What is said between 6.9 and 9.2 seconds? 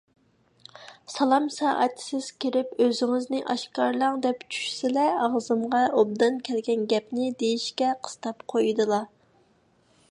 گەپنى دېيىشكە قىستاپ قويىدىلا.